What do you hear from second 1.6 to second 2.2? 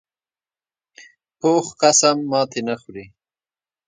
قسم